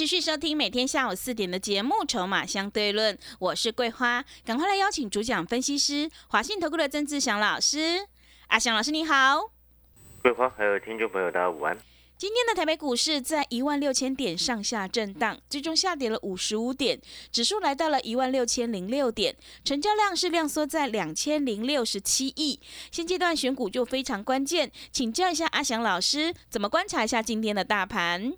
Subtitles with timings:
[0.00, 8.06] 持续收听每天下午四点的节目《筹码相对论》，我是桂花，赶快来邀请主讲分析师华信投顾的曾志祥老师。
[8.46, 9.52] 阿祥老师你好，
[10.22, 11.76] 桂花还有听众朋友大家午安。
[12.16, 16.98] 今天的台北股市在一万六千点上下震荡，最终下跌了五十五点，
[17.30, 22.58] 指数来到了一万六千零六点，成交量是量缩在两千零六十七亿。
[22.90, 28.32] 现阶段选股就非常关键，请教一下阿祥老师，怎么观察一下今天的大盘？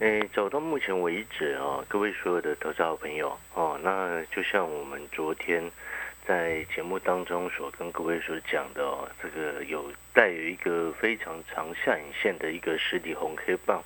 [0.00, 5.70] 诶，走到目前为止哦，各位所有的投资好朋友哦，那就像我们昨天
[6.26, 13.82] 在节目当中所跟各位所讲的哦，这个有带有一个非常长下影线的一个实体红 K 棒。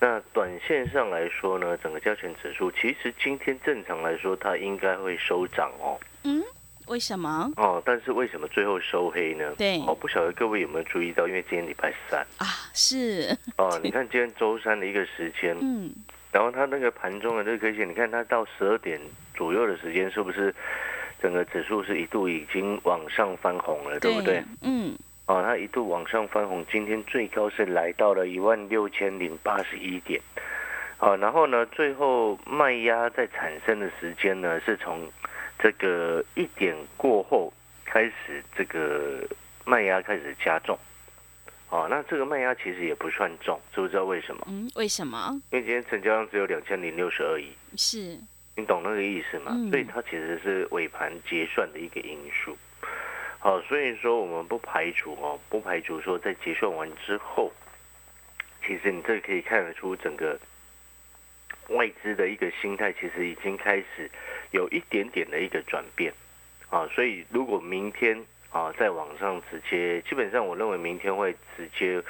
[0.00, 6.00] 那短线上来说呢，整个加权指数其实今天正常来说它应该会收涨哦。
[6.24, 6.42] 嗯。
[6.88, 7.50] 为什么？
[7.56, 9.54] 哦，但是为什么最后收黑呢？
[9.56, 15.90] 对，哦，不晓得各位有没有注意到，因为今天礼拜三啊，是哦， 你看今天周三的一个时间，嗯，
[16.32, 19.00] 然后它那个盘中的日 K 线，你看它到十二点
[19.34, 20.54] 左右的时间，是不是
[21.22, 24.42] 整个指数是一度已经往上翻红了，对不对？
[24.62, 30.20] 嗯，哦，它一度往上翻红，今天最高是来到了一万六千零八十一点，
[30.96, 35.06] 好，然后呢，最后卖压在产生的时间呢，是从。
[35.58, 37.52] 这个一点过后
[37.84, 39.26] 开始，这个
[39.64, 40.78] 卖压开始加重，
[41.68, 44.46] 哦，那这个卖压其实也不算重，知不知道为什么？
[44.48, 45.40] 嗯，为什么？
[45.50, 48.18] 因为今天成交量只有两千零六十二亿，是，
[48.56, 49.52] 你懂那个意思吗？
[49.70, 52.56] 所以它其实是尾盘结算的一个因素。
[53.40, 57.52] 好，所以说我们不排除哦，不排除说在结算完之后，
[58.64, 60.38] 其实你这可以看得出整个。
[61.68, 64.10] 外资的一个心态其实已经开始
[64.50, 66.12] 有一点点的一个转变
[66.70, 72.02] 啊，所以如果明天啊在网上直接，基本上我认为明天会直接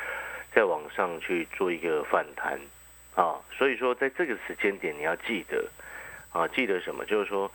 [0.53, 2.59] 在网上去做一个反弹
[3.15, 5.69] 啊，所以说在这个时间点你要记得
[6.31, 7.05] 啊，记得什么？
[7.05, 7.51] 就是说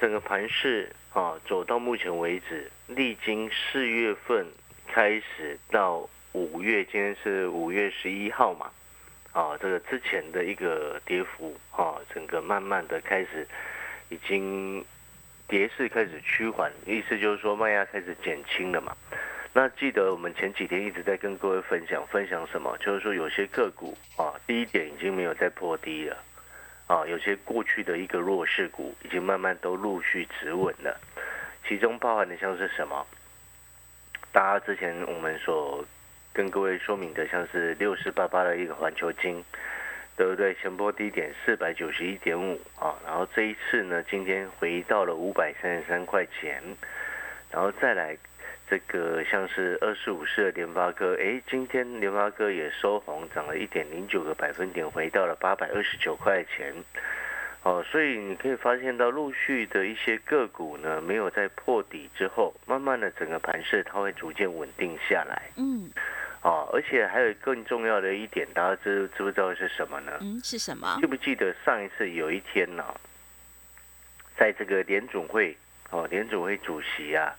[0.00, 4.46] 整个盘市啊走到目前为止，历经四月份
[4.86, 8.70] 开始到五月，今天是五月十一号嘛。
[9.32, 13.44] 啊，这个之前的一个跌幅啊，整个慢慢的开始
[14.08, 14.84] 已经
[15.48, 18.96] 跌势开始趋缓，意思就是说卖压开始减轻了嘛。
[19.52, 26.16] 那记得我们前几天一直在跟各位分享分享什么，就是说有些个股啊，第一点已经没有再破低了
[26.88, 31.00] 啊，有些过去的一个弱势股已经慢慢都陆续止稳了，
[31.68, 33.06] 其中包含的像是什么？
[34.32, 35.84] 大家之前我们所
[36.32, 39.44] 跟各位说明的，像是六四八八的一个环球金，
[40.16, 40.54] 对不对？
[40.54, 46.62] 前波低点四百九十一点五啊，然后这一次呢，今天回到了五百三十三块钱，
[47.50, 48.16] 然后再来
[48.70, 56.72] 这个像是二四五四的联发科，哎，今天联发科也收红，涨了一点零九个百分点，回到了八百二十九块钱。
[57.64, 65.50] 哦，所以你可以发现到陆续的一些个股呢，没有在破底之后，慢慢的整个盘势它会逐渐稳定下来。
[65.56, 65.90] 嗯。
[66.44, 70.12] 哦，而且还有更重要的一点，大家知知不知道是什么呢？
[70.20, 70.98] 嗯，是什么？
[71.00, 72.84] 记不记得上一次有一天呢，
[74.36, 75.56] 在这个联总会
[75.88, 77.34] 哦，联总会主席啊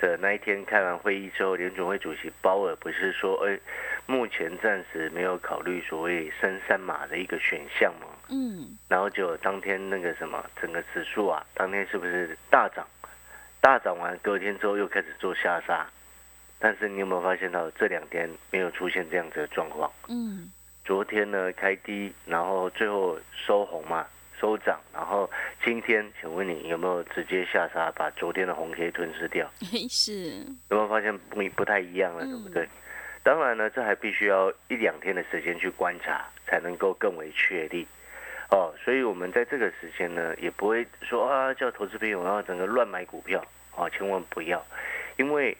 [0.00, 3.56] 的那一天开完会议之后，联总会主席鲍尔不是说，哎，
[4.06, 8.08] 目前暂时没有考虑所谓升三码的一个选项吗？
[8.30, 8.76] 嗯。
[8.88, 12.84] 然后就当天那个什么，整个指数啊，当天是不是大涨？
[13.60, 15.86] 大涨完隔天之后又开始做下杀。
[16.60, 19.88] 但是你有没有发现到这两天没有出现这样子的状况？
[20.08, 20.50] 嗯，
[20.84, 24.04] 昨天呢开低，然后最后收红嘛，
[24.40, 25.30] 收涨，然后
[25.64, 29.48] 今天，请问你有没有直接下杀，把昨天的红 K 吞噬掉？
[29.88, 30.30] 是。
[30.70, 32.68] 有没有发现不不太一样了，对不对？
[33.22, 37.86] 当然呢，这还必须要一两天的时间去观察，才能够更为确立。
[38.50, 43.40] 哦，所以我们在这个时间呢，也不会说啊，叫投资朋友然后整个乱买股票，
[43.76, 44.66] 啊，千万不要，
[45.16, 45.56] 因为。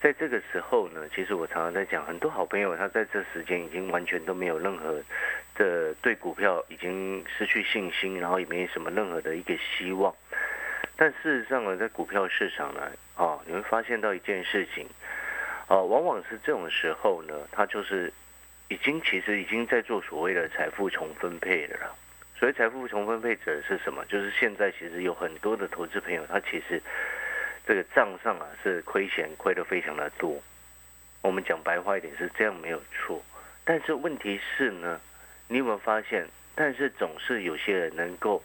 [0.00, 5.02] 在这个时候呢，其实我常常在讲，很多好朋友他在这时间已经完全都没有任何
[5.56, 10.14] 的对股票已经失去信心，然后也没什么任何的一个希望。
[10.96, 14.86] 但事实上呢，在股票市场呢，啊，你会发现到一件事情，
[15.66, 18.12] 啊，往往是这种时候呢，他就是
[18.68, 21.94] 已经其实已经在做所谓的财富重分配了。
[22.36, 24.04] 所谓财富重分配者是什么？
[24.06, 26.80] 就是现在其实有很多的投资朋友，他其实
[27.68, 30.40] 这个账上啊是亏钱亏得非常的多。
[31.20, 33.22] 我们讲白话一点是这样没有错，
[33.62, 34.98] 但是问题是呢，
[35.48, 36.26] 你有没有发现？
[36.54, 38.42] 但是总是有些人能够，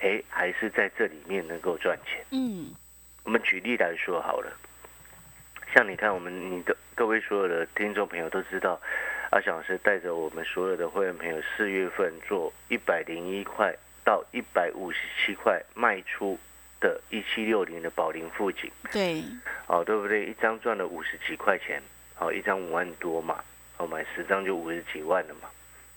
[0.00, 2.24] 哎，还是在这里面能够赚钱。
[2.30, 2.74] 嗯，
[3.22, 4.50] 我们举例来说好了，
[5.74, 8.80] 像你看，我们你的各位所有的听众朋友都知道。
[9.30, 16.38] 阿翔老师带着我们所有的会员朋友，四月份做一百零一块到一百五十七块卖出
[16.80, 19.22] 的一七六零的宝林富锦，对，
[19.66, 20.26] 哦，对不对？
[20.26, 21.82] 一张赚了五十几块钱，
[22.14, 23.42] 好，一张五万多嘛，
[23.76, 25.48] 哦，买十张就五十几万了嘛，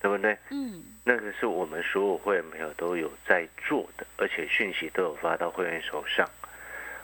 [0.02, 0.38] 对不对？
[0.50, 6.28] 嗯，那个是我们所有会员朋友都有在做的，而且讯息都有发到会员手上。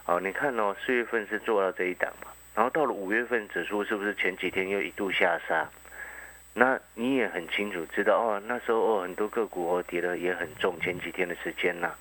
[0.06, 5.70] 哦，你看哦，四月份是做到这一档嘛，然后到了五月份指数是不是前几天又一度下杀？
[6.54, 11.94] 那你也很清楚知道哦，那时候哦很多个股哦跌的也很重，前几天的时间呐。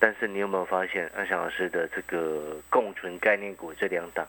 [0.00, 4.26] 但是你有没有发现安翔老师的这个共存概念股这两档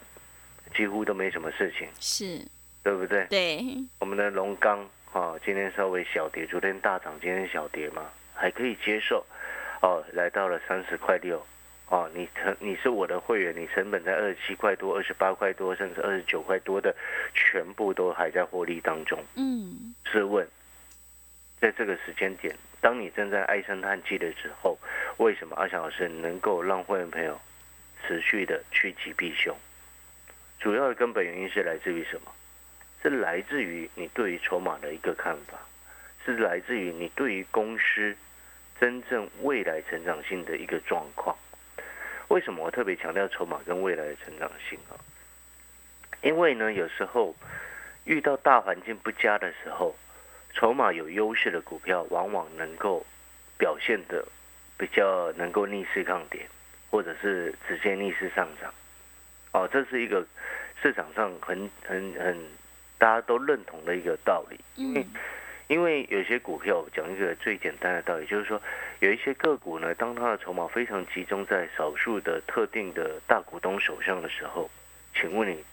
[0.75, 2.45] 几乎都没什么事情，是，
[2.83, 3.25] 对不对？
[3.27, 3.63] 对，
[3.99, 9.25] 我们的龙钢啊，今天稍微小跌，昨天大涨，今天小跌嘛，还可以接受。
[9.81, 11.43] 哦，来到了三十块六。
[11.87, 16.95] 哦，你成你是我的会员，你成本在二十七块多、二十八块多，甚至二十九块多的，
[17.33, 19.21] 全部都还在获利当中。
[19.35, 20.47] 嗯，试问，
[21.59, 24.77] 在这个时间点，当你正在唉声叹气的时候，
[25.17, 27.39] 为什么阿翔老师能够让会员朋友
[28.05, 29.55] 持续的趋吉避凶？
[30.59, 32.31] 主要的根本原因是来自于什么？
[33.03, 35.57] 是来自于你对于筹码的一个看法，
[36.25, 38.15] 是来自于你对于公司
[38.79, 41.35] 真正未来成长性的一个状况。
[42.27, 44.93] 为什么我特别强调筹码跟未来的成长性啊？
[46.21, 47.35] 因为呢，有时候
[48.05, 49.95] 遇到大环境不佳的时候，
[50.53, 53.05] 筹码有优势的股票往往能够
[53.57, 54.25] 表现的
[54.77, 56.47] 比较能够逆势抗跌，
[56.89, 58.73] 或者是直接逆势上涨。
[59.53, 60.25] 哦，这是一个
[60.81, 62.37] 市场上很很很
[62.97, 64.59] 大家都认同的一个道理。
[64.77, 65.05] 嗯。
[65.67, 68.61] 因为有些股票讲一个最简单的道理，就是说
[68.99, 74.69] 有一些个股呢，当它的筹码非常集中在少数的特定的大股东手上的时候，
[75.15, 75.63] 请问你，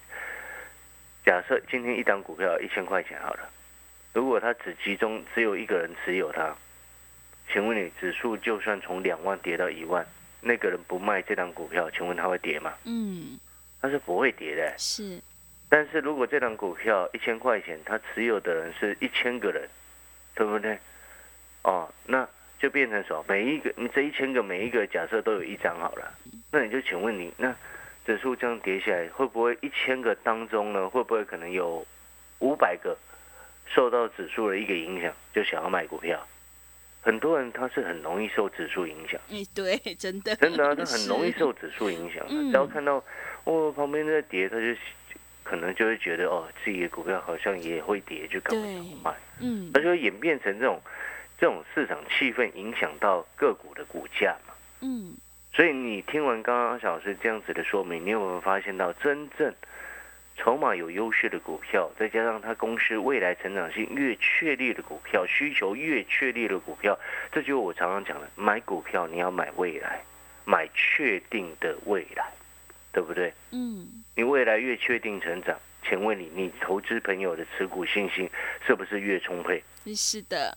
[1.27, 3.51] 假设今天一档股票一千块钱好了，
[4.19, 6.53] 如果它只集中只有一个人持有它，
[7.53, 10.05] 请问你指数就算从两万跌到一万，
[10.41, 12.75] 那个人不卖这档股票，请问他会跌吗？
[12.83, 13.39] 嗯，
[13.81, 14.75] 他是不会跌的。
[14.77, 15.23] 是，
[15.69, 19.69] 但是如果这档股票一千块钱，他持有的人是一千个人。
[20.35, 20.79] 对不对？
[21.63, 22.29] 哦，那
[22.61, 23.25] 就变成什么？
[23.29, 26.13] 每一个你这一千个每一个假设都有一张好了，
[26.53, 27.55] 那你就请问你，那
[28.05, 30.89] 指数这样跌下来，会不会一千个当中呢？
[30.89, 31.87] 会不会可能有
[32.39, 32.97] 五百个
[33.75, 36.27] 受到指数的一个影响，就想要买股票？
[37.01, 39.21] 很多人他是很容易受指数影响。
[39.31, 42.27] 哎， 对，真的，真的啊，他 很容易受指数影响。
[42.29, 43.03] 只要看到
[43.45, 44.75] 哦旁边在跌，他就。
[45.45, 48.69] 可能就会觉得哦，自己的股票好像也会跌，就赶快
[49.03, 49.17] 买。
[49.41, 50.79] 嗯，那就会演变成这种
[51.41, 54.53] 这种市场气氛影响到个股的股价嘛。
[54.83, 55.17] 嗯，
[55.55, 59.51] 所以你听完刚刚小师这样子的说明，你有没有发现到真正
[60.39, 66.99] 筹码有优势的股票，再加上它公司未来成长性越确立的股票，需求越确立的股票，
[67.31, 70.03] 这就是我常常讲的，买股票你要买未来，
[70.47, 72.25] 买确定的未来。
[72.91, 73.33] 对不对？
[73.53, 78.29] 嗯，你未来越确定成长，请问你，你投资朋友的持股信心
[78.67, 79.63] 是不是越充沛？
[79.95, 80.57] 是的。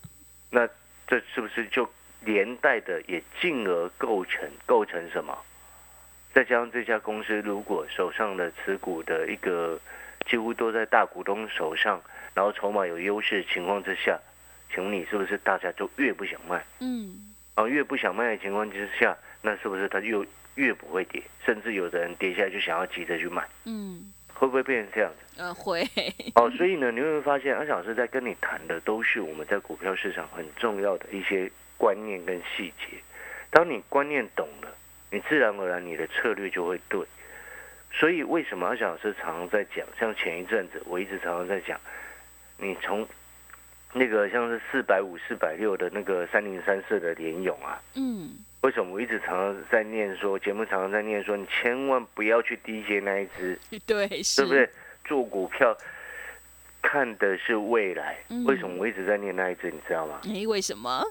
[0.49, 0.67] 那
[1.05, 1.87] 这是不是就
[2.21, 5.37] 连带的也进而构成构成什么？
[6.33, 9.79] 再加上这家公司如果手上的持股的一个
[10.25, 12.01] 几乎都在大股东手上，
[12.33, 14.19] 然后筹码有优势的情况之下，
[14.73, 16.65] 请问你是不是大家就越不想卖？
[16.79, 20.25] 嗯，啊，越不想卖的情况之下，那是不是他又？
[20.55, 25.41] 越不会跌，甚至有的人跌下来就想要急着去买，嗯，会不会变成这样子？
[25.41, 25.81] 呃，会。
[26.35, 32.97] 哦，所以呢，你会发现安小老师在跟你谈的都是我们在股票市场很重要的一些观念跟细节。
[33.49, 34.67] 当你观念懂了，
[35.11, 36.99] 你自然而然你的策略就会对。
[37.93, 39.85] 所以为什么阿小老师常常在讲？
[39.99, 41.79] 像前一阵子我一直常常在讲，
[42.57, 43.07] 你从
[43.93, 48.31] 那个像是四百五、四百六的那个三零三四的联勇啊，嗯。
[48.61, 54.69] 为什么我一直常常在念说节目常常在念说你千万不要去低阶那一只， 对，对不对？
[55.03, 55.75] 做股票
[56.79, 58.19] 看的是未来。
[58.45, 59.71] 为什么我一直在念那一只？
[59.71, 60.21] 你知道吗？
[60.25, 61.03] 哎，为什么？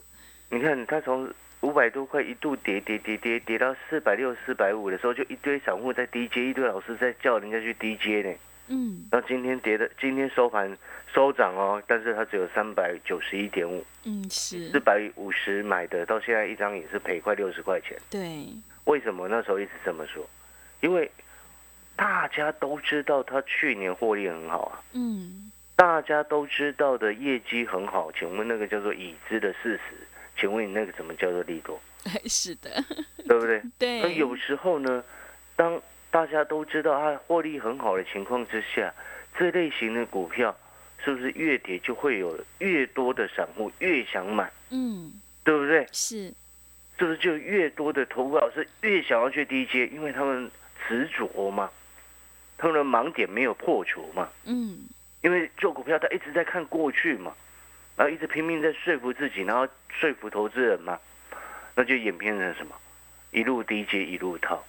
[0.49, 1.29] 你看他从
[1.61, 8.35] 五百多块一度跌跌跌跌跌到四百六、四百五的时候，就一堆散户在低阶，一堆老师在叫人家去低阶呢。
[8.69, 9.07] 嗯。
[9.11, 10.75] 那今天跌的，今天收盘
[11.13, 14.71] 收涨哦，但是它只有三百九十一点五，嗯是。
[14.71, 17.99] 四，百五十买的，到现在一张也是赔快六十块钱。
[18.09, 18.47] 对，
[18.85, 20.27] 为什么那时候一直这么说？
[20.81, 21.11] 因为
[21.95, 25.51] 大家都知道他去年获利很好啊，嗯。
[25.77, 29.97] 大家都知道的业绩很好，请问那个叫做已知的事实，
[30.41, 31.79] 请问你那个怎么叫做利多？
[32.25, 32.83] 是的，
[33.29, 33.63] 对不对？
[33.79, 34.01] 对。
[34.01, 35.05] 那，有时候呢，
[35.55, 35.81] 当
[36.11, 38.93] 大家都知道它获利很好的情况之下，
[39.39, 40.57] 这类型的股票
[41.05, 45.13] 是不是越跌就会有越多的散户越想买，嗯。
[45.43, 45.87] 对不对？
[45.91, 46.33] 是，
[46.99, 50.51] 是不是就越多的投顾老师越想要去低接，因为他们
[50.87, 51.71] 执着嘛，
[52.59, 54.81] 他们的盲点没有破除嘛，嗯。
[55.23, 57.35] 因为做股票他一直在看过去嘛，
[58.01, 60.99] 然后一直拼命在说服自己，然后说服投资人嘛，
[61.75, 62.75] 那就演变成什么？
[63.31, 64.65] 一路低阶一路套，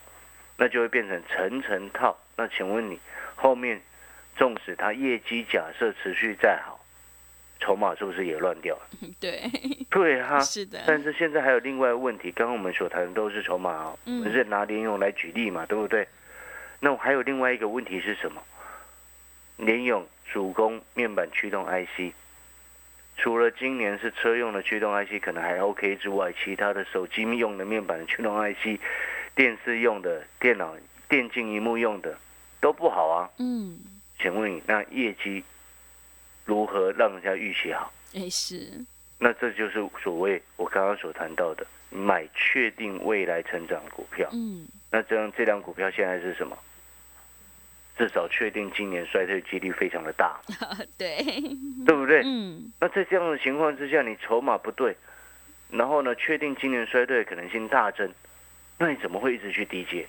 [0.58, 2.20] 那就会变成层层套。
[2.36, 3.00] 那请问你
[3.38, 3.82] 后面，
[4.36, 6.84] 纵使它业绩假设持续再好，
[7.62, 8.82] 筹码是不是也乱掉了？
[9.22, 9.50] 对，
[9.90, 16.06] 对哈、 是的，但是现在还有另外一个问题，刚刚我们所谈的都是筹码哦，嗯我们是拿联勇来举例嘛，对不对？
[16.82, 18.44] 那我还有另外一个问题是什么？
[19.56, 22.14] 联勇主攻面板驱动 IC，
[23.22, 28.82] 除了今年是车用的驱动 IC 可能还 OK 之外，其他的手机用的面板的驱动 IC、
[29.36, 30.76] 电视用的、电脑
[31.08, 32.18] 电竞荧幕用的
[32.60, 33.30] 都不好啊。
[33.38, 33.78] 嗯，
[34.20, 35.44] 请问你那业绩
[36.46, 37.94] 如何让人家预期好？
[38.16, 38.84] 哎是，
[39.20, 44.28] 那这就是所谓我刚刚所谈到的买确定未来成长的股票。
[44.34, 46.58] 嗯那这样这辆股票现在是什么？
[48.02, 50.36] 至少确定今年衰退几率非常的大，
[50.98, 51.24] 对，
[51.86, 52.24] 对不对？
[52.26, 54.96] 嗯那在这样的情况之下，你筹码不对，
[55.70, 58.12] 然后呢，确定今年衰退的可能性大增，
[58.80, 60.08] 那你怎么会一直去低接？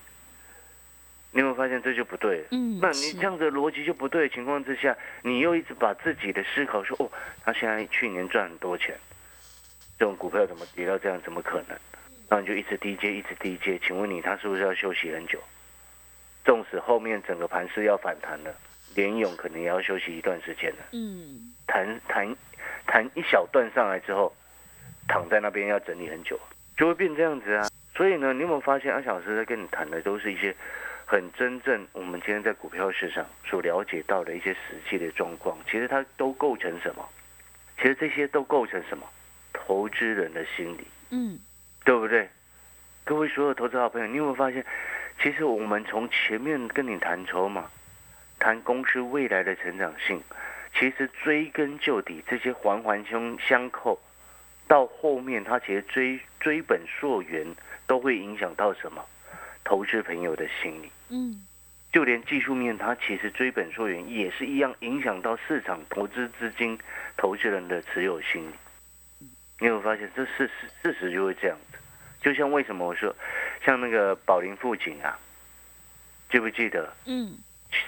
[1.32, 2.42] 你有没有发现这就不对？
[2.50, 7.12] 嗯，那你这样的逻辑就不对的情况之下，你又一直把自己的思考说，哦，
[7.44, 8.96] 他现在去年赚很多钱，
[9.98, 11.20] 这种股票怎么跌到这样？
[11.22, 11.78] 怎么可能？
[12.30, 13.78] 那你就一直低接，一直低接。
[13.86, 15.38] 请问你，他是不是要休息很久？
[16.44, 18.54] 纵使后面整个盘势要反弹了，
[18.94, 20.84] 联勇可能也要休息一段时间了。
[20.92, 22.36] 嗯弹弹
[22.86, 24.34] 弹一小段上来之后，
[25.08, 26.38] 躺在那边要整理很久，
[26.76, 27.68] 就会变这样子啊。
[27.94, 30.54] 所以呢，你有没有发现阿小老师在跟你谈的都是一些
[31.06, 35.56] 很真正我们今天在股票市场所了解到的一些实际的状况？
[35.66, 37.08] 其实它都构成什么？
[37.76, 39.06] 其实这些都构成什么？
[39.52, 41.38] 投资人的心理，嗯
[41.84, 42.28] 对不对？
[43.04, 44.64] 各位所有投资好朋友，你有没有发现，
[45.22, 47.70] 其实我们从前面跟你谈筹码，
[48.40, 50.20] 谈公司未来的成长性，
[50.74, 54.00] 其实追根究底，这些环环相相扣，
[54.66, 57.46] 到后面它其实追追本溯源，
[57.86, 59.04] 都会影响到什么？
[59.62, 60.90] 投资朋友的心理。
[61.08, 61.46] 嗯
[61.92, 66.76] 就连技术面，它其实追本溯源也是一样，影响到市场投资资金、
[67.16, 68.54] 投资人的持有心理。
[69.60, 71.78] 你有没有发现，这事实事实就会这样子？
[72.22, 73.14] 就像为什么我说，
[73.64, 75.18] 像那个宝林富锦啊，
[76.30, 76.92] 记不记得？
[77.06, 77.38] 嗯。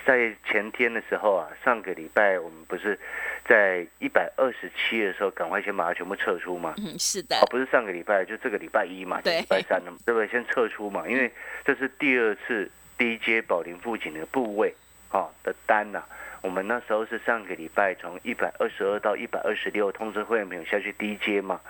[0.06, 2.98] 在前天的时候啊，上个礼拜我们不是
[3.46, 6.72] 在一百二十七的时候，赶快先把它全部撤出嘛？
[6.78, 7.36] 嗯是的。
[7.36, 10.26] 哦，，不是上个礼拜，就这个礼拜一嘛，礼拜三的嘛，对不对？
[10.28, 11.30] 先撤出嘛，因为
[11.66, 14.74] 这是第二次低阶宝林附近的部位，
[15.10, 16.02] 哈、的单呐、
[16.40, 21.60] 我们那时候是上个礼拜从一百二十二到一百二十六通知会员朋友下去低阶嘛，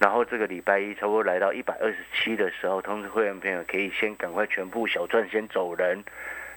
[0.00, 6.02] 然后这个礼拜一差不多来到一百二十七的时候，通知会员朋友可以先赶快全部小赚先走人。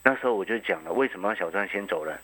[0.02, 2.18] 那时候我就讲了，为什么要小赚先走人？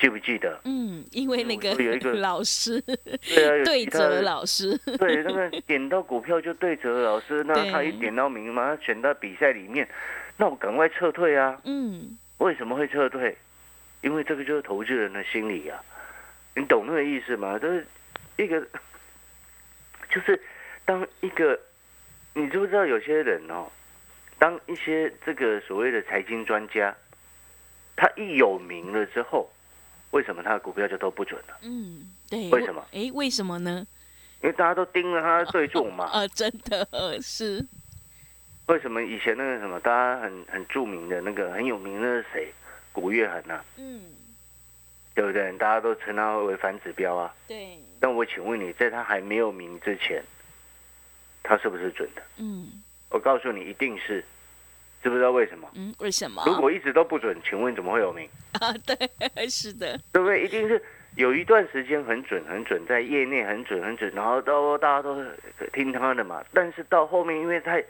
[0.00, 0.60] 记不记得？
[0.64, 9.88] 嗯，因为那个有一个 老师对啊，有对折老师，对，那个点到股票就对折老师， 那他一点到名嘛，他选到比赛里面，
[10.36, 11.60] 那我赶快撤退啊！
[11.64, 13.36] 嗯为什么会撤退？
[14.00, 15.80] 因为这个就是投资人的心理啊，
[16.56, 17.56] 你懂那个意思吗？
[17.56, 17.86] 就是
[18.36, 18.60] 一个，
[20.12, 20.38] 就是
[20.84, 21.58] 当一个，
[22.34, 23.66] 你知不知道有些人哦，
[24.38, 26.94] 当一些这个所谓的财经专家，
[27.96, 29.50] 他一有名了之后，
[30.10, 31.56] 为什么他的股票就都不准了？
[31.62, 32.86] 嗯，对，为什么？
[32.92, 33.86] 哎，为什么呢？
[34.42, 36.10] 因为大家都盯着他对做嘛。
[36.12, 36.86] 呃， 真的
[37.22, 37.66] 是，
[38.66, 42.52] 为什么以前那个什么，大家很很著名的那个很有名的是谁？
[42.92, 44.02] 古月涵呐、嗯，
[45.14, 45.52] 对不对？
[45.58, 47.34] 大家都称他为反指标啊。
[47.46, 50.22] 对，那我请问你，在他还没有名之前，
[51.42, 52.22] 他是不是准的？
[52.38, 54.24] 嗯我告诉你，一定是。
[55.02, 55.68] 知不知道为什么？
[55.74, 56.44] 嗯，为什么？
[56.46, 58.28] 如果一直都不准，请问怎么会有名？
[58.52, 58.96] 啊，对，
[59.50, 60.44] 是的，对不对？
[60.44, 60.80] 一定是
[61.16, 65.20] 有一段时间很准，很准，在业内很准，很准，然后到大家都
[65.72, 66.40] 听他的嘛。
[66.54, 67.84] 但是到后面，因为太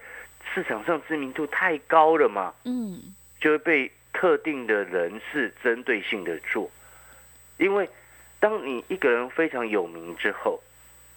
[0.54, 6.70] 市场上知名度太高了嘛，嗯就会被特定的人士针对性的做，
[7.62, 7.88] 因为
[8.40, 10.60] 当你一个人非常有名之后，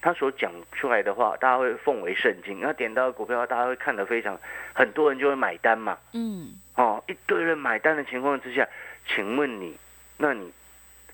[0.02, 2.60] 他所讲出来的话，大家会奉为圣经。
[2.62, 4.40] 那点到股票，大家会看得非常，
[4.74, 5.98] 很多人就会买单嘛。
[6.14, 8.68] 嗯，哦，一堆人买单的情况之下，
[9.08, 9.76] 请问你，
[10.18, 10.52] 那你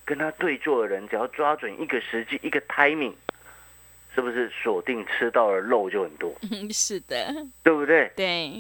[0.04, 3.14] 跟他对坐的人，只要抓准一个时机，一个 timing，
[4.14, 6.36] 是不是锁定吃到的肉就很多？
[6.52, 7.34] 嗯 是的，
[7.64, 8.12] 对不对？
[8.18, 8.52] 对，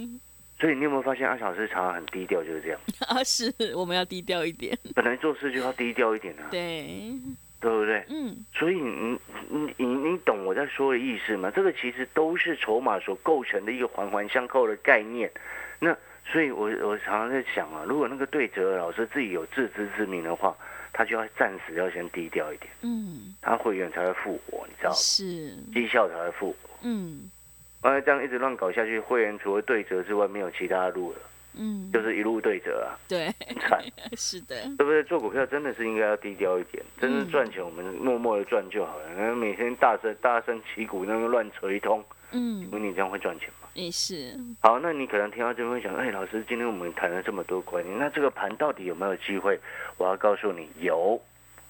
[0.61, 2.79] 所以你有没有发现阿小师常常很低调，就是这样。
[3.09, 4.77] 啊，是我们要低调一点。
[4.93, 7.11] 本来做事就要低调一点啊，对，
[7.59, 8.05] 对不对？
[8.09, 11.49] 嗯，所以你你你你懂我在说的意思吗？
[11.49, 15.31] 这个其实都是筹码所构成的一个环环相扣的概念。
[15.79, 15.97] 那
[16.31, 20.55] 所以我我常常在想啊，如果那个对折老师自己有自知之明的话，
[20.93, 24.95] 他就要暂时要先低调一点，嗯，他会员才会复活，你知道吗？
[24.95, 26.69] 是，绩效才会复活。
[26.83, 27.31] 嗯
[27.81, 31.17] 完了这样一直乱搞下去，会员除了对折之外，没有其他路了，
[31.55, 33.83] 嗯，就是一路对折啊，对，很惨。
[34.15, 35.03] 是的，对不对？
[35.03, 39.13] 做股票真的是应该要低调一点，真正嗯赚钱我们默默的赚就好了。
[39.13, 43.67] 然后每天大声大声旗鼓那个乱扯一通，嗯，问你这样会赚钱吗？
[43.73, 49.59] 也是，好，那你可能听到这边会想，哎，老师，今天我们谈了这么多观念，那这个盘到底有没有机会？
[49.97, 51.19] 我要告诉你，有，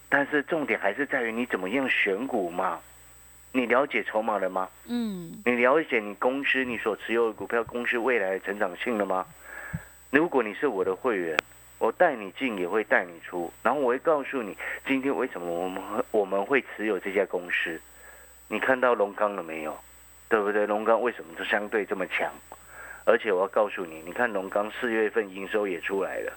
[0.09, 2.79] 但是重点还是在于你怎么样选股嘛。
[3.51, 4.69] 你了解筹码了吗？
[4.87, 9.25] 嗯你了解你公司你所持有的股票公司未来的成长性了吗？
[10.09, 11.37] 如果你是我的会员，
[11.79, 17.79] 我带你进也会带你出，然后我会告诉你今天为什么我们会我们会持有这家公司。
[18.47, 19.77] 你看到龙钢了没有？
[20.29, 20.65] 对不对？
[20.65, 22.31] 龙钢为什么就相对这么强？
[23.03, 26.31] 而且我要告诉你，你看龙钢四月份营收也出来了，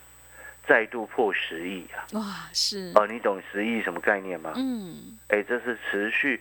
[0.66, 2.02] 再度破十亿啊！
[2.14, 4.52] 哇，是，哦，你懂十亿什么概念吗？
[4.56, 6.40] 嗯哎，这是持续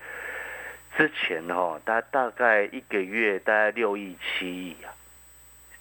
[0.96, 4.94] 之前哈、大大概一个月大概六亿七亿啊。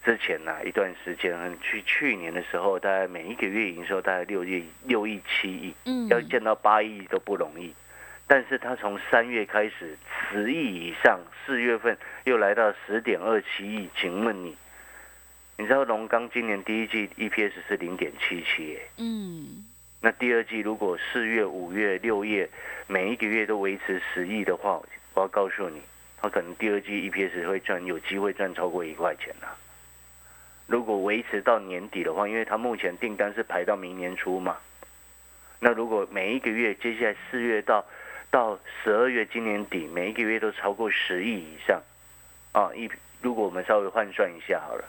[0.04, 7.72] 之前啊、一段时间，去去年的时候，大概每一个月营收大概六亿六亿七亿，嗯，要见到八亿都不容易。
[8.26, 9.96] 但是它从三月开始
[10.30, 13.88] 十亿以上，四月份又来到十点二七亿。
[13.96, 14.56] 请问你，
[15.56, 19.66] 你知道龙钢今年第一季 EPS 是零点七七，嗯
[20.00, 22.50] 那第二季如果四月、五月、六月
[22.88, 24.82] 每一个月都维持十亿的话，
[25.14, 25.80] 我要告诉你，
[26.20, 29.48] 它可能第二季 EPS 会赚，有机会赚超过一块钱呐、
[30.66, 34.56] 如果维持到年底的话，因为它目前订单是排到明年初嘛，
[35.60, 37.84] 那如果每一个月，接下来四月到
[38.30, 41.82] 到十二月今年底，每一个月都超过十亿以上，
[42.52, 44.84] 啊，一如果我们稍微换算一下好了，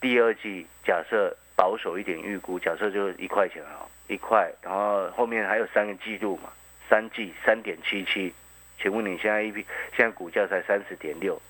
[0.00, 6.50] 第二季假设保守一点预估，假设就一块钱啊，一块，然后后面还有三个季度嘛，
[6.88, 8.32] 三季三点七七，
[8.80, 9.64] 请问你现在一批
[9.96, 11.40] 现在股价才三十点六，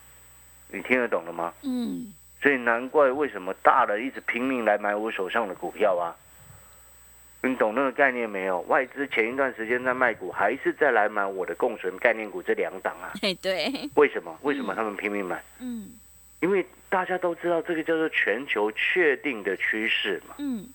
[0.68, 1.52] 你听得懂了吗？
[1.62, 2.12] 嗯，
[2.42, 6.16] 所以难怪为什么大的一直拼命来买我手上的股票啊！
[7.42, 8.60] 你懂那个概念没有？
[8.62, 13.12] 外资前一段时间在卖股，还是在来买我的共存概念股这两档啊？
[13.22, 14.38] 哎， 对，为什么？
[14.42, 15.42] 为什么他们拼命买？
[15.58, 15.92] 嗯
[16.40, 20.34] 因为大家都知道这个叫做全球确定的趋势嘛。
[20.38, 20.68] 嗯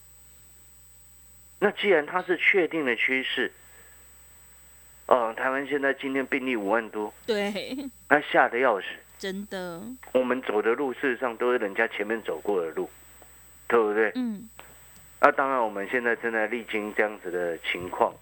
[1.58, 3.52] 那既然它是确定的趋势，
[5.08, 7.76] 哦，台湾现在今天病例五万多，对，
[8.10, 8.86] 那吓得要死。
[9.18, 9.82] 真的，
[10.14, 12.90] 我们走的路，事实上都是人家前面走过的路，
[13.68, 14.12] 对不对？
[14.16, 14.50] 嗯
[15.22, 18.14] 那当然，我们现在正在历经这样子的情况，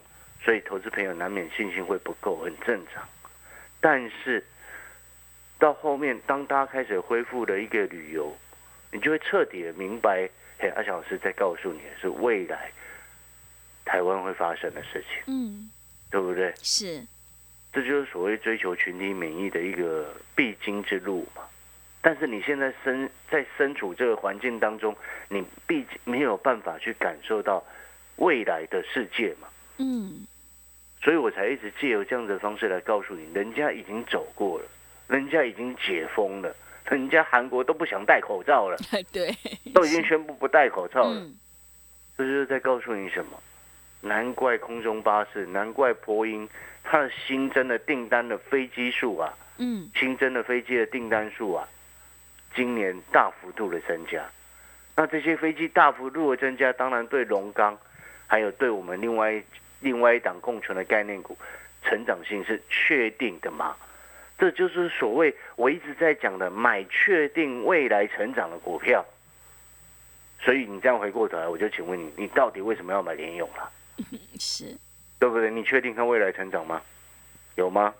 [0.41, 3.03] 所以投资朋友难免信心会不够，很正常。
[3.81, 4.41] 但是
[5.59, 8.33] 到后面，当大家开始恢复了一个旅游，
[8.91, 12.71] 你就会彻底的明白，嘿，阿小老师在告诉你的是未来
[13.83, 15.69] 台湾会发生的事情，嗯，
[16.13, 16.53] 对不对？
[16.61, 17.03] 是，
[17.73, 21.41] 这就是所谓追求群体免疫的一个必经之路嘛。
[22.03, 24.95] 但是你现在身在身处这个环境当中，
[25.27, 27.63] 你毕竟没有办法去感受到
[28.17, 29.47] 未来的世界嘛，
[29.77, 30.27] 嗯
[31.01, 34.65] 所以我才一直借由这样的方式来告诉你，人家已经走过了，
[35.07, 38.77] 人家已经解封了，人家韩国都不想戴口罩了，
[39.11, 39.35] 对，
[39.73, 41.35] 都已经宣布不戴口罩了，嗯
[42.15, 43.41] 这就是在告诉你什么？
[44.03, 46.47] 难怪空中巴士，难怪波音，
[46.83, 51.65] 它的新增的订单的飞机数啊，嗯新增的飞机的订单数啊，
[52.53, 54.21] 今年大幅度的增加。
[54.95, 57.79] 那这些飞机大幅度的增加，当然对龙钢，
[58.27, 59.41] 还有对我们另外
[59.79, 61.37] 另外一档共存的概念股，
[61.83, 63.75] 成长性是确定的嘛？
[64.37, 69.05] 这就是所谓我一直在讲的买确定未来成长的股票。
[70.41, 73.71] 所以你这样回过头来，我就请问你，你到底为什么要买联勇了？
[74.39, 74.77] 是，
[75.19, 75.49] 对不对？
[75.51, 76.81] 你确定它未来成长吗？
[77.55, 77.93] 有吗？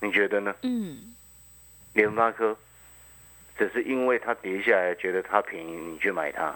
[0.00, 0.54] 你觉得呢？
[0.62, 1.14] 嗯
[1.94, 2.56] 联发科
[3.56, 6.54] 只是因为它跌下来，觉得它便宜，你去买它，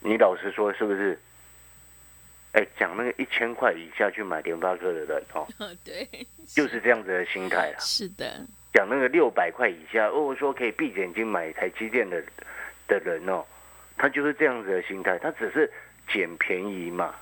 [0.00, 1.18] 你老实说是不是？
[2.52, 5.46] 哎，讲那个一千块以下去买联发科的人 哦，
[5.82, 6.06] 对，
[6.46, 7.78] 就是这样子的心态啦。
[7.78, 12.22] 是的，讲那个六百块以下，哦，说可以闭眼睛买台积电的
[12.86, 13.42] 的人哦，
[13.96, 15.70] 他就是这样子的心态，他只是
[16.12, 17.14] 捡便宜嘛。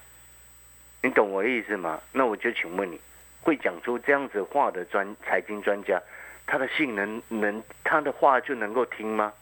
[1.02, 2.00] 你懂我的意思吗？
[2.12, 3.00] 那我就请问你，
[3.40, 6.00] 会讲出这样子话的专财经专家，
[6.46, 9.32] 他的性能能他的话就能够听吗？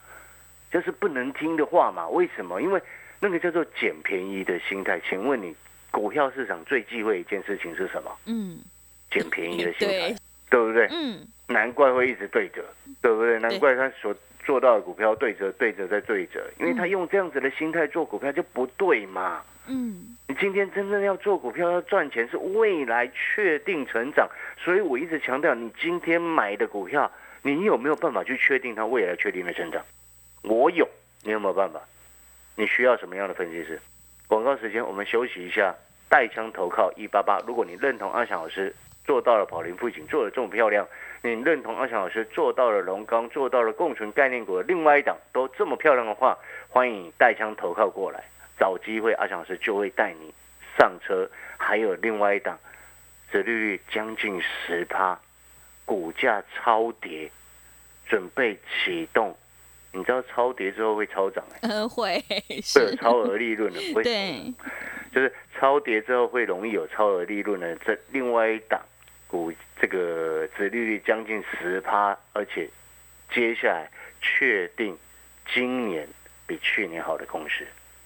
[0.71, 2.07] 就是不能听的话嘛？
[2.09, 2.61] 为什么？
[2.61, 2.81] 因为
[3.19, 5.01] 那个叫做捡便宜的心态。
[5.09, 5.57] 请问你？
[5.91, 8.15] 股票市场最忌讳一件事情是什么？
[8.27, 8.59] 嗯，
[9.11, 10.15] 捡便宜的心态，
[10.51, 10.87] 对不对？
[10.91, 12.63] 嗯，难怪会一直对折，
[13.01, 13.39] 对不对？
[13.41, 14.15] 难怪他所
[14.49, 19.43] 做到的股票对折、对折再对折，因为他用这样子的心态做股票就不对嘛。
[19.67, 29.85] 嗯，你今天真正要做股票要赚钱，是未来确定成长，所以我一直强调，你今天买的股票，你有没有办法去确定它未来确定的成长？
[30.41, 30.89] 我有，
[31.25, 31.79] 你有没有办法？
[32.57, 33.79] 你需要什么样的分析师？
[34.29, 35.75] 广告时间，我们休息一下。
[36.09, 37.39] 带枪投靠一八八。
[37.47, 38.75] 如果你认同阿翔老师
[39.09, 40.87] 做到了宝林富锦做的这么漂亮，
[41.23, 46.37] 你认同阿强老师做到了龙钢做到了共存概念股的另外一档都这么漂亮的话，
[46.69, 48.23] 欢迎你带枪投靠过来，
[48.61, 50.31] 找机会阿强老师就会带你
[50.77, 51.27] 上车。
[51.57, 52.59] 还有另外一档，
[53.33, 55.19] 折利率将近十趴，
[55.87, 57.31] 股价超跌，
[58.07, 59.35] 准备启动。
[59.91, 61.59] 你知道超跌之后会超涨哎？
[61.71, 64.53] 呃， 会有超额利润的，对，
[65.15, 67.75] 就是超跌之后会容易有超额利润的。
[67.77, 68.79] 这另外一档
[69.29, 72.69] 股，这个殖利率将近十趴，而且
[73.31, 73.89] 接下来
[74.21, 74.99] 确定
[75.47, 76.09] 今年
[76.47, 77.65] 比去年好的公司，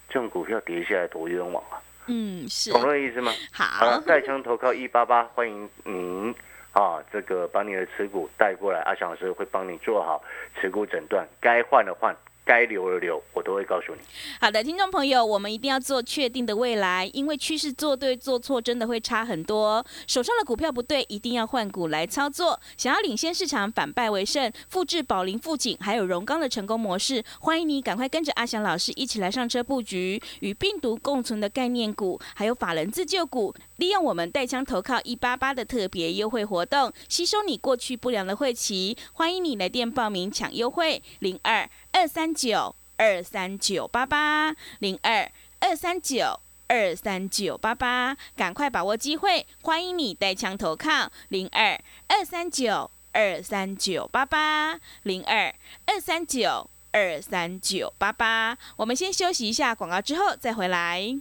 [0.08, 1.80] 这种股票跌下来多冤枉啊！
[2.06, 3.32] 嗯，是，懂了意思吗？
[3.52, 6.34] 好，带枪投靠一八八，欢迎您。
[6.72, 10.24] 啊，这个把你的持股带过来，阿翔老师会帮你做好
[10.58, 12.16] 持股诊断，该换的换。
[12.44, 14.00] 该留的留，我都会告诉你。
[14.40, 19.84] 好的，听众朋友，我们一定要做确定的未来，因为趋势做对做错真的会差很多。
[20.06, 22.60] 手上的股票不对，一定要换股来操作。
[22.76, 38.96] 想要领先市场，反败为胜，复制宝林、富锦还有荣钢的成功模式，欢迎你赶快跟着阿翔老师一起来上车布局与病毒共存的概念股，还有法人自救股，利用我们带枪投靠一八八的特别优惠活动，吸收你过去不良的晦气。
[39.12, 41.68] 欢迎你来电报名抢优惠零二。
[41.90, 49.44] 二三九二三九八八零二二三九二三九八八，赶快把握机会！
[49.62, 55.52] 欢迎你带枪投靠零二二三九二三九八八零二
[55.86, 58.56] 二三九二三九八八。
[58.76, 61.20] 我们先休息一下广告，之后再回来。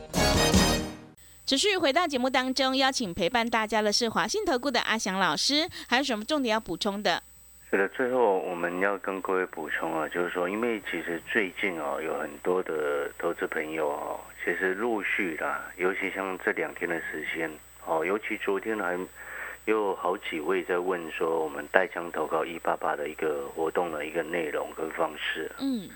[1.51, 7.21] 持续回到节目当中，邀请陪伴大家的是华信投顾的阿翔老师，还有什么重点要补充的？
[7.69, 17.51] 是的，最后我们要跟各位补充啊，就是说，因为其实最近哦，有很多的投资朋友哦，其实陆续啦，尤其像这两天的时间
[17.85, 18.97] 哦，尤其昨天还
[19.65, 25.51] 有好几位在问说，我们带枪投稿一八八的一个活动的一个内容跟方式。
[25.59, 25.89] 嗯。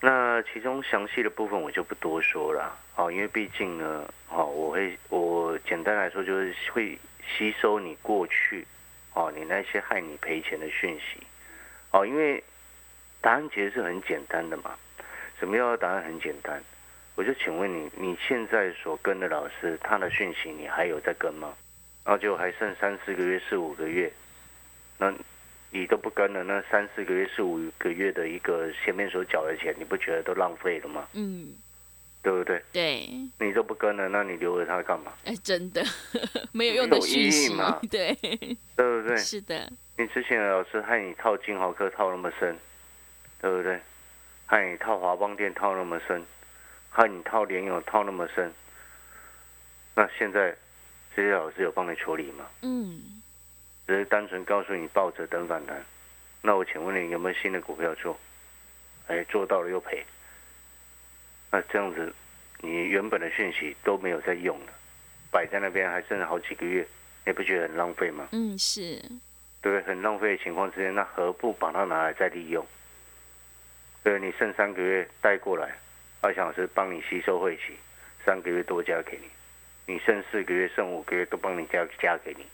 [0.00, 8.64] 那其中详细的部分我就不多说了，哦，因为毕竟呢，哦，我会我简单来说就是会吸收你过去，
[9.14, 11.26] 哦，你那些害你赔钱的讯息，
[11.90, 12.44] 哦，因为
[13.20, 14.76] 答案其实是很简单的嘛，
[15.40, 16.62] 什么叫答案很简单？
[17.16, 21.52] 我就请问你，你现在所跟的老师他的讯息你还有在跟吗？
[22.04, 24.12] 然后就还剩三四个月、四五个月，
[24.96, 25.12] 那。
[25.70, 31.06] 你都不跟了，那三四个月、四五个月的一个前面所缴的钱，你不觉得都浪费了吗？
[31.12, 31.52] 嗯，
[32.22, 32.62] 对不对？
[32.72, 35.12] 对，你都不跟了，那你留着它干嘛？
[35.24, 35.84] 哎，真的
[36.52, 37.78] 没有用的讯息嘛？
[37.90, 39.16] 对，对不对？
[39.18, 39.70] 是的。
[39.98, 42.56] 你之前的老师害你套金豪科套那么深，
[43.40, 43.80] 对不对？
[44.46, 46.24] 害你套华邦店套那么深，
[46.88, 48.50] 害你套联友套那么深，
[49.94, 50.56] 那现在
[51.14, 52.46] 这些老师有帮你处理吗？
[52.62, 53.17] 嗯。
[53.88, 55.82] 只是单纯告诉你抱着等反弹，
[56.42, 58.20] 那我请问你有没有新的股票做？
[59.06, 60.04] 哎，做到了又赔，
[61.50, 62.12] 那这样子，
[62.60, 64.66] 你原本的讯息都没有在用了，
[65.30, 66.86] 摆在那边还剩好几个月，
[67.24, 68.28] 你不觉得很浪费吗？
[68.32, 69.02] 嗯，是。
[69.62, 72.66] 对，很浪费的情况之下，那何不把它拿来再利用？
[74.04, 75.78] 对，你剩三个月带过来，
[76.20, 77.74] 阿翔老师帮你吸收汇集，
[78.26, 82.46] 三个月多加给你，你剩四个月、剩五个月都帮你加加给你，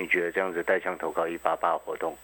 [0.00, 2.16] 你觉得这样子带枪投靠一八八活动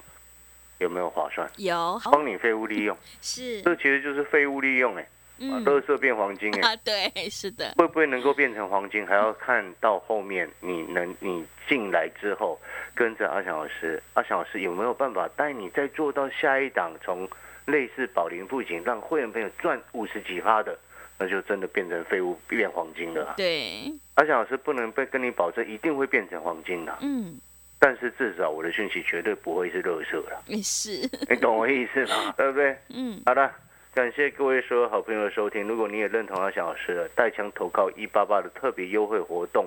[0.79, 1.47] 有没有划算？
[1.59, 5.03] 有，帮你废物利用，是，这其实就是废物利用哎、
[5.41, 12.59] 啊，垃圾变黄金哎、啊，对，是的，会不会能够变成黄金，还要看到后面你能你进来之后，
[12.95, 17.29] 跟着阿翔老师，阿翔老师有没有办法带你再做到下一档，从
[17.67, 20.79] 类似宝林附近让会员朋友赚五十几趴的，
[21.19, 23.35] 那就真的变成废物变黄金了啊。
[23.37, 27.39] 对，阿翔老师不能被跟你保证一定会变成黄金的，嗯，
[27.79, 30.91] 但是至少我的讯息绝对不会是垃圾了，你是，
[31.29, 32.33] 你懂我意思吗？
[32.39, 32.77] 对不对？
[32.89, 33.51] 嗯，好的，
[33.95, 35.67] 感谢各位所有好朋友的收听。
[35.67, 39.67] 如果你也认同阿翔老师的带枪投靠一八八的特别优惠活动，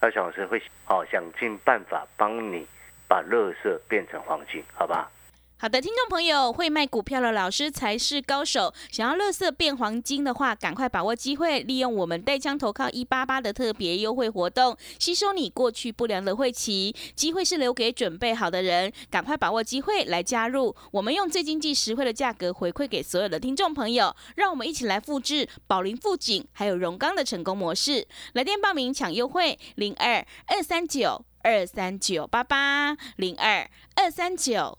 [0.00, 2.66] 阿翔老师会好、想尽办法帮你
[3.08, 5.10] 把垃圾变成黄金，好吧？
[5.62, 8.72] 好的，听众朋友，会卖股票的老师才是高手。
[8.90, 16.96] 想要乐色变黄金的话，赶快把握机会，利用我们带枪投靠一八八的特别优惠活动，吸收你过去不良的晦气。
[17.14, 20.74] 机会是留给准备好的人，赶快把握机会来加入。
[20.92, 28.08] 我们用最经济实惠的价格回馈给所有的听众朋友，让我们一起来复制宝林富锦还有荣钢的成功模式。
[28.32, 34.78] 来电报名抢优惠，零二二三九二三九八八零二二三九。